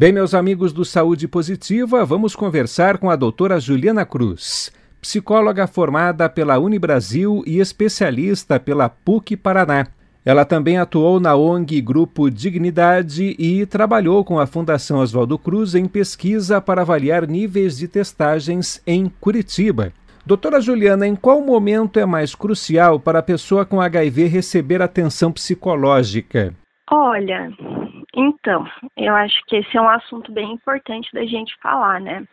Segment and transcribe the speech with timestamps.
[0.00, 6.26] Bem, meus amigos do Saúde Positiva, vamos conversar com a doutora Juliana Cruz, psicóloga formada
[6.26, 9.88] pela Unibrasil e especialista pela PUC Paraná.
[10.24, 15.84] Ela também atuou na ONG Grupo Dignidade e trabalhou com a Fundação Oswaldo Cruz em
[15.84, 19.92] pesquisa para avaliar níveis de testagens em Curitiba.
[20.24, 25.30] Doutora Juliana, em qual momento é mais crucial para a pessoa com HIV receber atenção
[25.30, 26.54] psicológica?
[26.90, 27.52] Olha,
[28.14, 32.26] então, eu acho que esse é um assunto bem importante da gente falar, né?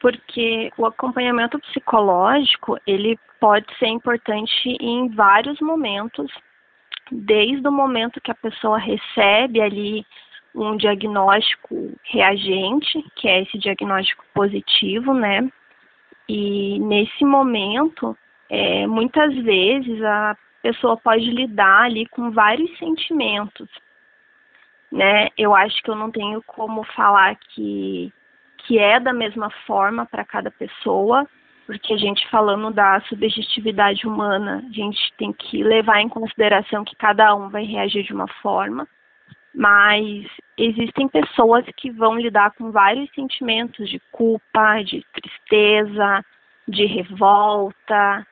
[0.00, 6.30] Porque o acompanhamento psicológico, ele pode ser importante em vários momentos,
[7.10, 10.04] desde o momento que a pessoa recebe ali
[10.54, 15.48] um diagnóstico reagente, que é esse diagnóstico positivo, né?
[16.28, 18.16] E nesse momento,
[18.50, 23.68] é, muitas vezes a pessoa pode lidar ali com vários sentimentos,
[24.94, 25.28] né?
[25.36, 28.12] Eu acho que eu não tenho como falar que
[28.66, 31.28] que é da mesma forma para cada pessoa,
[31.66, 36.96] porque a gente falando da subjetividade humana, a gente tem que levar em consideração que
[36.96, 38.88] cada um vai reagir de uma forma,
[39.54, 46.24] mas existem pessoas que vão lidar com vários sentimentos de culpa, de tristeza,
[46.66, 48.26] de revolta,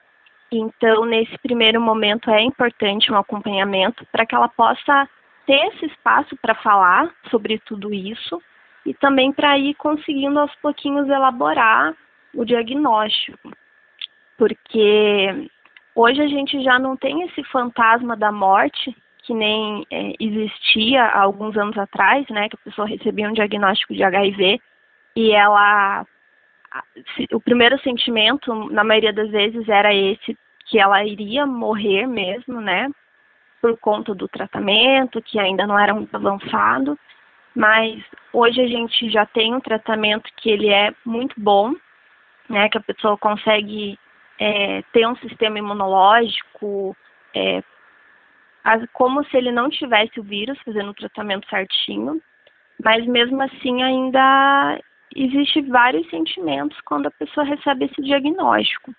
[0.52, 5.08] então, nesse primeiro momento, é importante um acompanhamento para que ela possa
[5.46, 8.40] ter esse espaço para falar sobre tudo isso
[8.84, 11.94] e também para ir conseguindo aos pouquinhos elaborar
[12.34, 13.50] o diagnóstico.
[14.36, 15.48] Porque
[15.94, 21.20] hoje a gente já não tem esse fantasma da morte que nem é, existia há
[21.20, 24.60] alguns anos atrás, né, que a pessoa recebia um diagnóstico de HIV
[25.14, 26.04] e ela
[27.32, 32.88] o primeiro sentimento, na maioria das vezes, era esse que ela iria morrer mesmo, né?
[33.62, 36.98] Por conta do tratamento, que ainda não era muito avançado.
[37.54, 41.72] Mas hoje a gente já tem um tratamento que ele é muito bom,
[42.48, 42.68] né?
[42.68, 43.98] Que a pessoa consegue
[44.38, 46.96] é, ter um sistema imunológico,
[47.34, 47.62] é,
[48.92, 52.20] como se ele não tivesse o vírus, fazendo o tratamento certinho.
[52.82, 54.80] Mas mesmo assim ainda
[55.14, 58.94] existe vários sentimentos quando a pessoa recebe esse diagnóstico.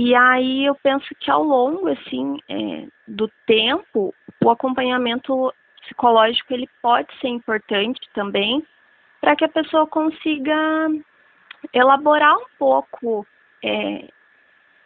[0.00, 6.70] E aí eu penso que ao longo assim é, do tempo o acompanhamento psicológico ele
[6.80, 8.64] pode ser importante também
[9.20, 10.54] para que a pessoa consiga
[11.72, 13.26] elaborar um pouco
[13.60, 14.08] é,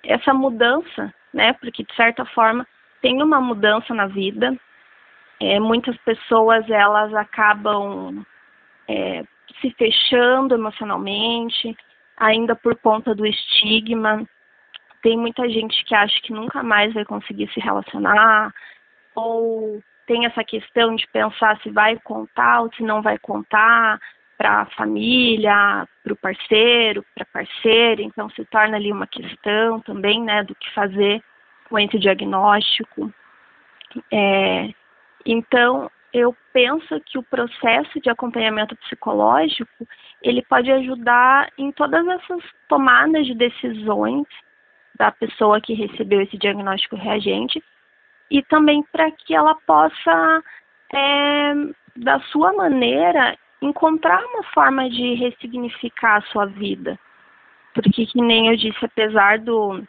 [0.02, 1.52] essa mudança, né?
[1.60, 2.66] Porque de certa forma
[3.02, 4.58] tem uma mudança na vida.
[5.38, 8.24] É, muitas pessoas elas acabam
[8.88, 9.24] é,
[9.60, 11.76] se fechando emocionalmente,
[12.16, 14.26] ainda por conta do estigma.
[15.02, 18.54] Tem muita gente que acha que nunca mais vai conseguir se relacionar,
[19.14, 24.00] ou tem essa questão de pensar se vai contar ou se não vai contar
[24.38, 29.80] para a família, para o parceiro, para a parceira, então se torna ali uma questão
[29.80, 31.22] também, né, do que fazer
[31.68, 33.12] com esse diagnóstico.
[34.10, 34.72] É,
[35.24, 39.86] então, eu penso que o processo de acompanhamento psicológico
[40.20, 44.26] ele pode ajudar em todas essas tomadas de decisões
[44.96, 47.62] da pessoa que recebeu esse diagnóstico reagente
[48.30, 50.42] e também para que ela possa,
[50.92, 51.52] é,
[51.96, 56.98] da sua maneira, encontrar uma forma de ressignificar a sua vida.
[57.74, 59.82] Porque, que nem eu disse, apesar do,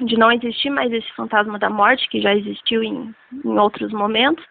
[0.00, 3.14] de não existir mais esse fantasma da morte, que já existiu em,
[3.44, 4.44] em outros momentos,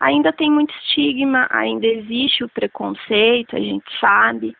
[0.00, 4.56] ainda tem muito estigma, ainda existe o preconceito, a gente sabe.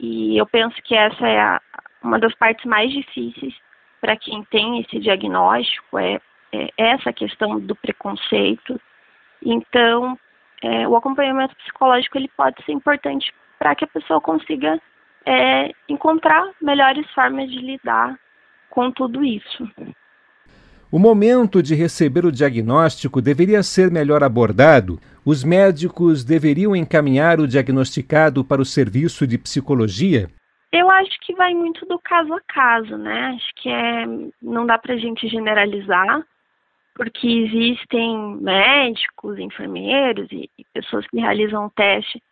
[0.00, 1.60] E eu penso que essa é a,
[2.02, 3.54] uma das partes mais difíceis
[4.02, 6.20] para quem tem esse diagnóstico, é,
[6.52, 8.78] é, essa questão do preconceito.
[9.40, 10.18] Então,
[10.60, 14.80] é, o acompanhamento psicológico ele pode ser importante para que a pessoa consiga
[15.24, 18.18] é, encontrar melhores formas de lidar
[18.68, 19.70] com tudo isso.
[20.90, 25.00] O momento de receber o diagnóstico deveria ser melhor abordado.
[25.24, 30.28] Os médicos deveriam encaminhar o diagnosticado para o serviço de psicologia?
[30.72, 33.34] Eu acho que vai muito do caso a caso, né?
[33.36, 34.06] Acho que é,
[34.40, 36.26] não dá para a gente generalizar,
[36.94, 42.22] porque existem médicos, enfermeiros e, e pessoas que realizam o teste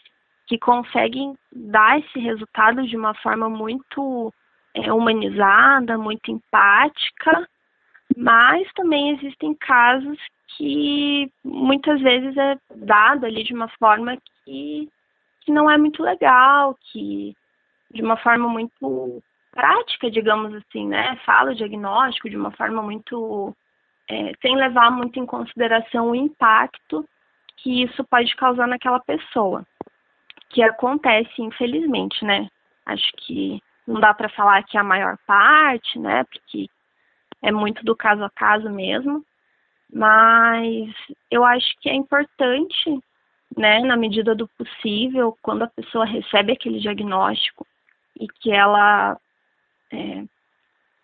[0.46, 4.32] que conseguem dar esse resultado de uma forma muito
[4.74, 7.48] é, humanizada, muito empática,
[8.16, 10.18] mas também existem casos
[10.56, 14.88] que muitas vezes é dado ali de uma forma que,
[15.42, 17.36] que não é muito legal, que
[17.90, 21.16] de uma forma muito prática, digamos assim, né?
[21.24, 23.54] Fala o diagnóstico de uma forma muito.
[24.08, 27.08] É, sem levar muito em consideração o impacto
[27.56, 29.64] que isso pode causar naquela pessoa.
[30.48, 32.48] que acontece, infelizmente, né?
[32.84, 36.24] Acho que não dá para falar que é a maior parte, né?
[36.24, 36.68] Porque
[37.42, 39.24] é muito do caso a caso mesmo.
[39.92, 40.92] Mas
[41.30, 43.00] eu acho que é importante,
[43.56, 47.66] né, na medida do possível, quando a pessoa recebe aquele diagnóstico
[48.20, 49.18] e que ela
[49.90, 50.24] é,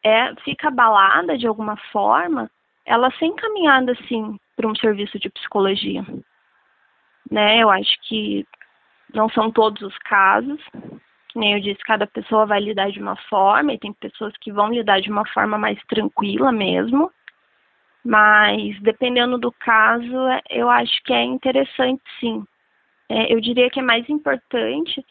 [0.04, 2.50] é fica abalada de alguma forma,
[2.84, 6.04] ela ser encaminhada assim para um serviço de psicologia.
[7.30, 7.58] Né?
[7.58, 8.46] Eu acho que
[9.12, 10.60] não são todos os casos,
[11.28, 14.52] que nem eu disse, cada pessoa vai lidar de uma forma, e tem pessoas que
[14.52, 17.10] vão lidar de uma forma mais tranquila mesmo,
[18.04, 20.14] mas dependendo do caso,
[20.48, 22.46] eu acho que é interessante sim.
[23.08, 25.04] É, eu diria que é mais importante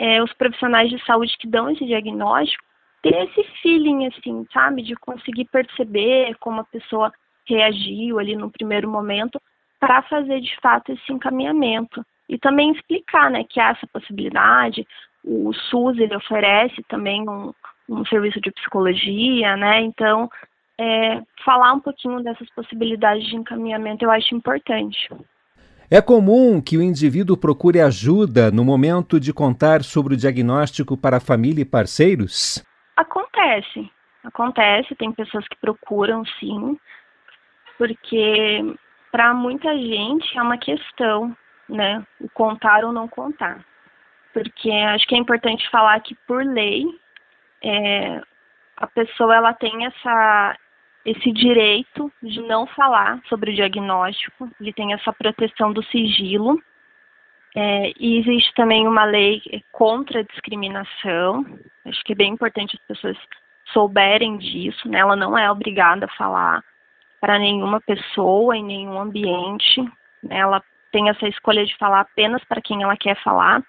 [0.00, 2.64] é, os profissionais de saúde que dão esse diagnóstico
[3.02, 7.12] ter esse feeling, assim, sabe, de conseguir perceber como a pessoa
[7.46, 9.40] reagiu ali no primeiro momento
[9.78, 14.86] para fazer de fato esse encaminhamento e também explicar, né, que há essa possibilidade.
[15.24, 17.52] O SUS ele oferece também um,
[17.88, 19.80] um serviço de psicologia, né?
[19.80, 20.30] Então,
[20.78, 25.08] é, falar um pouquinho dessas possibilidades de encaminhamento eu acho importante.
[25.92, 31.16] É comum que o indivíduo procure ajuda no momento de contar sobre o diagnóstico para
[31.16, 32.64] a família e parceiros?
[32.96, 33.90] Acontece,
[34.22, 36.78] acontece, tem pessoas que procuram sim,
[37.76, 38.62] porque
[39.10, 41.36] para muita gente é uma questão,
[41.68, 43.58] né, o contar ou não contar.
[44.32, 46.84] Porque acho que é importante falar que por lei
[47.64, 48.22] é,
[48.76, 50.56] a pessoa ela tem essa
[51.04, 56.60] esse direito de não falar sobre o diagnóstico, ele tem essa proteção do sigilo.
[57.56, 59.42] É, e existe também uma lei
[59.72, 61.44] contra a discriminação.
[61.84, 63.16] Acho que é bem importante as pessoas
[63.72, 64.98] souberem disso, né?
[64.98, 66.62] Ela não é obrigada a falar
[67.20, 69.82] para nenhuma pessoa em nenhum ambiente.
[70.22, 70.38] Né?
[70.38, 70.62] Ela
[70.92, 73.62] tem essa escolha de falar apenas para quem ela quer falar,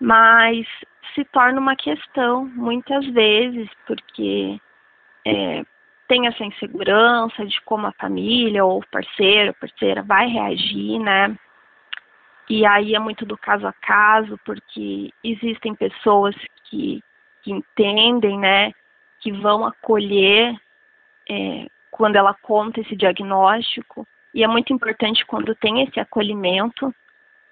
[0.00, 0.66] mas
[1.14, 4.58] se torna uma questão muitas vezes, porque
[5.26, 5.64] é,
[6.12, 11.34] tem essa insegurança de como a família ou parceiro, parceira vai reagir, né?
[12.50, 17.02] E aí é muito do caso a caso, porque existem pessoas que,
[17.40, 18.72] que entendem, né,
[19.20, 20.54] que vão acolher
[21.30, 26.94] é, quando ela conta esse diagnóstico, e é muito importante quando tem esse acolhimento,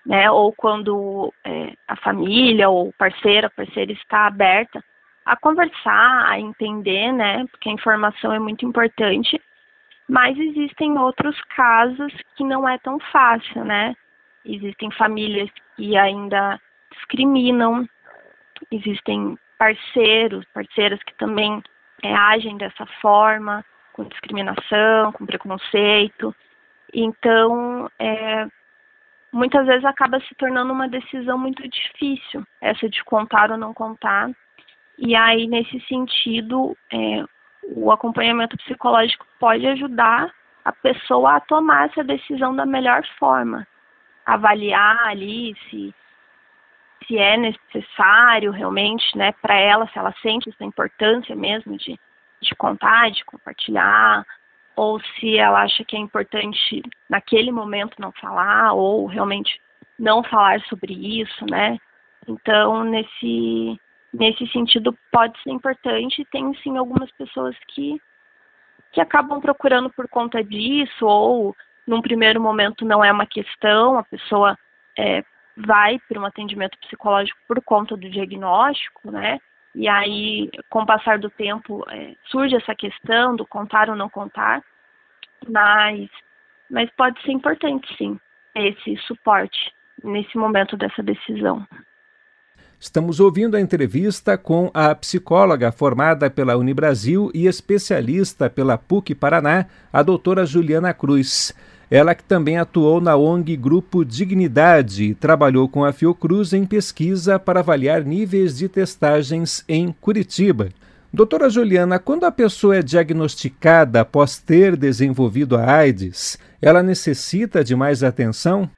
[0.04, 4.84] né, ou quando é, a família ou parceira, parceira está aberta
[5.30, 9.40] a conversar, a entender, né, porque a informação é muito importante,
[10.08, 13.94] mas existem outros casos que não é tão fácil, né,
[14.44, 16.60] existem famílias que ainda
[16.92, 17.88] discriminam,
[18.72, 21.62] existem parceiros, parceiras que também
[22.02, 26.34] é, agem dessa forma, com discriminação, com preconceito.
[26.92, 28.48] Então, é,
[29.32, 34.28] muitas vezes acaba se tornando uma decisão muito difícil, essa de contar ou não contar.
[35.00, 37.24] E aí, nesse sentido, é,
[37.74, 40.30] o acompanhamento psicológico pode ajudar
[40.62, 43.66] a pessoa a tomar essa decisão da melhor forma,
[44.26, 45.94] avaliar ali se
[47.06, 51.98] se é necessário realmente, né, para ela, se ela sente essa importância mesmo de
[52.42, 54.24] de contar, de compartilhar,
[54.76, 59.60] ou se ela acha que é importante naquele momento não falar, ou realmente
[59.98, 61.78] não falar sobre isso, né?
[62.26, 63.78] Então, nesse,
[64.12, 66.26] nesse sentido, pode ser importante.
[66.30, 68.00] Tem, sim, algumas pessoas que,
[68.92, 74.04] que acabam procurando por conta disso, ou num primeiro momento não é uma questão, a
[74.04, 74.56] pessoa
[74.98, 75.24] é,
[75.56, 79.40] vai para um atendimento psicológico por conta do diagnóstico, né?
[79.74, 84.08] E aí, com o passar do tempo, é, surge essa questão do contar ou não
[84.08, 84.62] contar,
[85.48, 86.08] mas,
[86.68, 88.18] mas pode ser importante, sim,
[88.54, 91.66] esse suporte nesse momento dessa decisão.
[92.82, 99.66] Estamos ouvindo a entrevista com a psicóloga formada pela Unibrasil e especialista pela PUC Paraná,
[99.92, 101.52] a doutora Juliana Cruz.
[101.90, 107.38] Ela que também atuou na ONG Grupo Dignidade e trabalhou com a Fiocruz em pesquisa
[107.38, 110.70] para avaliar níveis de testagens em Curitiba.
[111.12, 117.76] Doutora Juliana, quando a pessoa é diagnosticada após ter desenvolvido a AIDS, ela necessita de
[117.76, 118.70] mais atenção?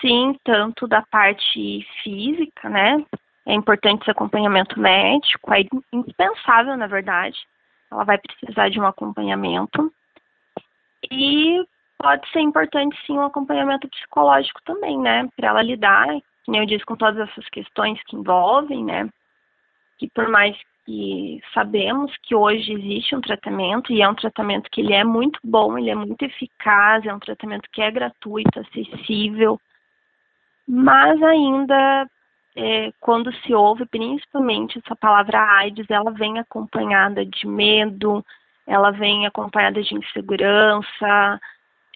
[0.00, 3.04] Sim, tanto da parte física, né?
[3.46, 7.38] É importante esse acompanhamento médico, é indispensável, na verdade.
[7.90, 9.92] Ela vai precisar de um acompanhamento.
[11.10, 11.64] E
[11.98, 15.28] pode ser importante sim um acompanhamento psicológico também, né?
[15.36, 16.06] Para ela lidar,
[16.44, 19.08] como eu disse, com todas essas questões que envolvem, né?
[19.98, 24.80] Que por mais que sabemos que hoje existe um tratamento e é um tratamento que
[24.80, 29.60] ele é muito bom, ele é muito eficaz, é um tratamento que é gratuito, acessível,
[30.68, 32.06] mas ainda
[32.54, 38.24] é, quando se ouve, principalmente essa palavra AIDS, ela vem acompanhada de medo,
[38.66, 41.40] ela vem acompanhada de insegurança,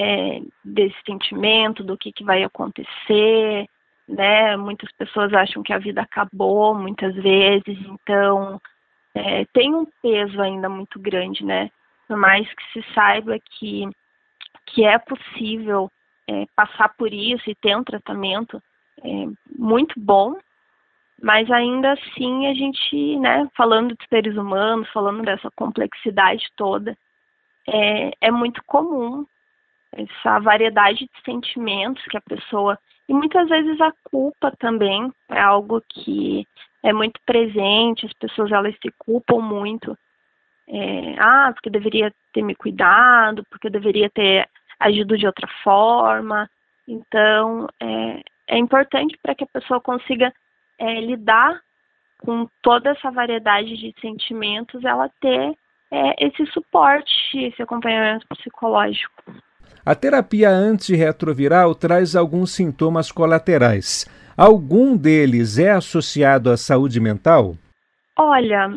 [0.00, 3.68] é, desse sentimento do que, que vai acontecer,
[4.08, 4.56] né?
[4.56, 8.60] Muitas pessoas acham que a vida acabou, muitas vezes, então
[9.14, 11.70] é, tem um peso ainda muito grande, né?
[12.08, 13.88] Por mais que se saiba que,
[14.66, 15.90] que é possível
[16.28, 18.62] é, passar por isso e ter um tratamento
[19.02, 19.08] é,
[19.56, 20.36] muito bom,
[21.20, 26.96] mas ainda assim a gente, né, falando de seres humanos, falando dessa complexidade toda,
[27.66, 29.24] é, é muito comum
[29.92, 35.82] essa variedade de sentimentos que a pessoa e muitas vezes a culpa também é algo
[35.88, 36.46] que
[36.82, 39.96] é muito presente as pessoas elas se culpam muito
[40.66, 44.48] é, ah porque eu deveria ter me cuidado porque eu deveria ter
[44.86, 46.48] agido de outra forma
[46.86, 50.32] então é, é importante para que a pessoa consiga
[50.78, 51.60] é, lidar
[52.18, 55.54] com toda essa variedade de sentimentos ela ter
[55.90, 59.22] é, esse suporte esse acompanhamento psicológico
[59.84, 64.06] a terapia antirretroviral traz alguns sintomas colaterais.
[64.36, 67.56] Algum deles é associado à saúde mental?
[68.16, 68.70] Olha,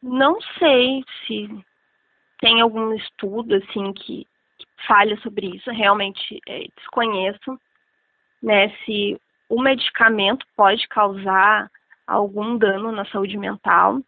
[0.00, 1.48] não sei se
[2.40, 4.26] tem algum estudo assim que,
[4.86, 5.70] fale sobre isso.
[5.70, 7.58] Realmente é, desconheço,
[8.42, 8.70] né?
[8.84, 11.70] Se o medicamento pode causar
[12.06, 14.00] algum dano na saúde mental,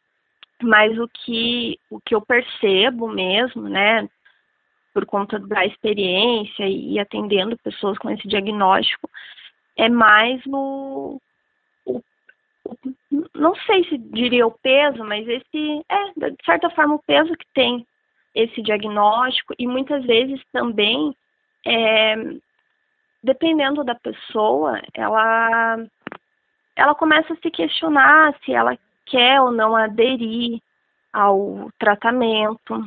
[0.62, 4.08] mas o que o que eu percebo mesmo, né?
[4.96, 9.10] por conta da experiência e atendendo pessoas com esse diagnóstico,
[9.76, 11.20] é mais no.
[11.84, 12.00] O,
[13.34, 17.44] não sei se diria o peso, mas esse é, de certa forma, o peso que
[17.52, 17.86] tem
[18.36, 21.16] esse diagnóstico e muitas vezes também,
[21.66, 22.14] é,
[23.22, 25.78] dependendo da pessoa, ela,
[26.76, 30.60] ela começa a se questionar se ela quer ou não aderir
[31.12, 32.84] ao tratamento,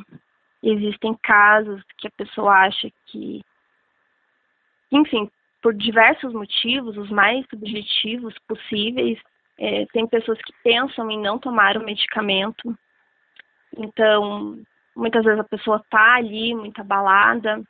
[0.62, 3.42] Existem casos que a pessoa acha que,
[4.92, 5.30] enfim,
[5.62, 9.18] por diversos motivos, os mais subjetivos possíveis,
[9.58, 12.76] é, tem pessoas que pensam em não tomar o medicamento.
[13.76, 14.58] Então,
[14.96, 17.62] muitas vezes a pessoa está ali, muito abalada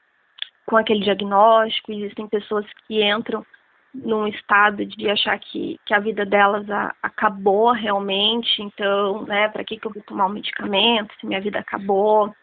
[0.66, 1.92] com aquele diagnóstico.
[1.92, 3.44] Existem pessoas que entram
[3.92, 8.62] num estado de achar que, que a vida delas a, acabou realmente.
[8.62, 12.34] Então, né, para que, que eu vou tomar o medicamento se minha vida acabou?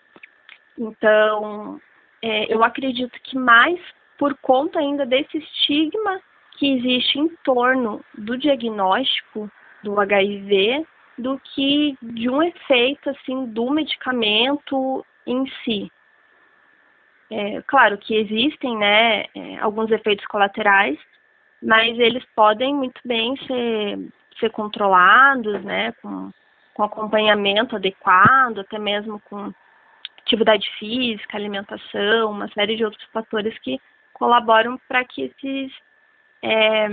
[0.78, 1.80] Então,
[2.22, 3.80] é, eu acredito que mais
[4.18, 6.20] por conta ainda desse estigma
[6.58, 9.50] que existe em torno do diagnóstico
[9.84, 10.86] do HIV
[11.18, 15.92] do que de um efeito assim do medicamento em si.
[17.30, 20.98] É, claro que existem né, é, alguns efeitos colaterais,
[21.62, 24.00] mas eles podem muito bem ser,
[24.40, 26.32] ser controlados, né, com,
[26.74, 29.52] com acompanhamento adequado, até mesmo com
[30.20, 33.80] atividade física, alimentação, uma série de outros fatores que
[34.14, 35.72] colaboram para que esses,
[36.42, 36.88] é,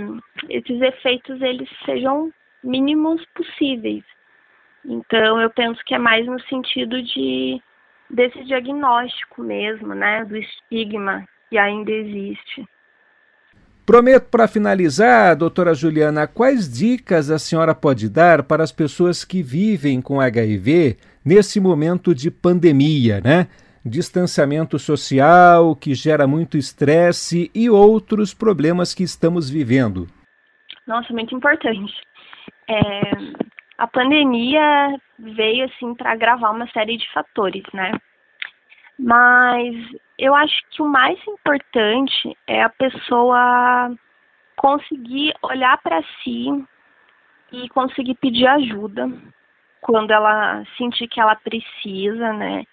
[0.49, 2.31] esses efeitos eles sejam
[2.65, 4.03] mínimos possíveis.
[4.83, 7.61] Então, eu penso que é mais no sentido de
[8.09, 12.67] desse diagnóstico mesmo, né, do estigma que ainda existe.
[13.85, 19.43] Prometo para finalizar, doutora Juliana, quais dicas a senhora pode dar para as pessoas que
[19.43, 23.47] vivem com HIV nesse momento de pandemia, né?
[23.85, 30.07] Distanciamento social que gera muito estresse e outros problemas que estamos vivendo.
[30.87, 31.93] Nossa, muito importante.
[32.67, 33.01] É,
[33.77, 37.91] a pandemia veio assim para agravar uma série de fatores, né?
[38.97, 39.75] Mas
[40.17, 43.93] eu acho que o mais importante é a pessoa
[44.55, 46.47] conseguir olhar para si
[47.51, 49.11] e conseguir pedir ajuda
[49.81, 52.63] quando ela sentir que ela precisa, né?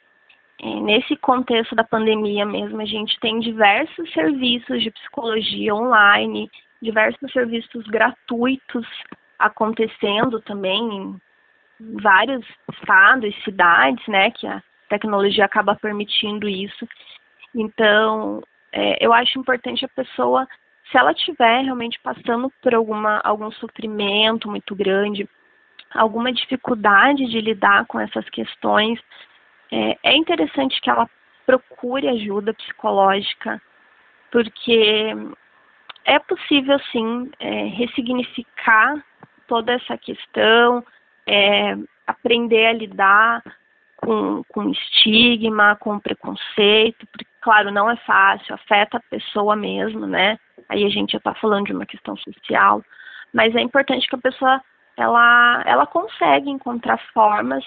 [0.62, 6.49] É, nesse contexto da pandemia mesmo, a gente tem diversos serviços de psicologia online,
[6.80, 8.87] diversos serviços gratuitos
[9.42, 11.20] acontecendo também em
[12.00, 16.88] vários estados, cidades, né, que a tecnologia acaba permitindo isso.
[17.54, 20.46] Então, é, eu acho importante a pessoa,
[20.90, 25.28] se ela estiver realmente passando por alguma, algum sofrimento muito grande,
[25.92, 28.99] alguma dificuldade de lidar com essas questões,
[29.70, 31.08] é, é interessante que ela
[31.44, 33.61] procure ajuda psicológica,
[34.30, 35.14] porque
[36.04, 39.02] é possível sim é, ressignificar
[39.52, 40.82] toda essa questão,
[41.26, 43.42] é, aprender a lidar
[43.97, 47.06] com, com estigma, com preconceito,
[47.42, 50.38] claro, não é fácil, afeta a pessoa mesmo, né?
[50.71, 52.82] Aí a gente já está falando de uma questão social,
[53.30, 54.59] mas é importante que a pessoa
[54.97, 57.62] ela, ela consegue encontrar formas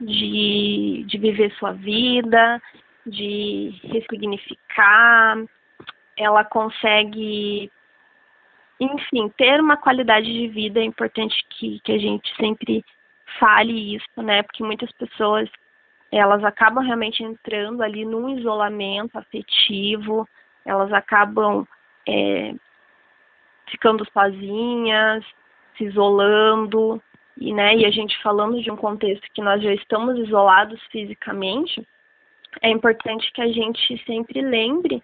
[0.00, 2.62] de, de viver sua vida,
[3.04, 5.36] de ressignificar,
[6.16, 7.72] ela consegue,
[8.80, 10.80] enfim, ter uma qualidade de vida.
[10.80, 12.84] É importante que, que a gente sempre
[13.38, 14.42] fale isso, né?
[14.42, 15.48] Porque muitas pessoas
[16.10, 20.28] elas acabam realmente entrando ali num isolamento afetivo,
[20.64, 21.66] elas acabam
[22.06, 22.54] é,
[23.68, 25.24] ficando sozinhas,
[25.76, 27.02] se isolando,
[27.36, 31.84] e, né, e a gente falando de um contexto que nós já estamos isolados fisicamente,
[32.62, 35.02] é importante que a gente sempre lembre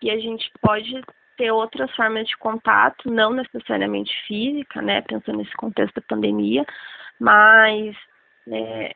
[0.00, 1.02] que a gente pode
[1.36, 6.64] ter outras formas de contato, não necessariamente física, né, pensando nesse contexto da pandemia,
[7.20, 7.96] mas
[8.48, 8.94] é,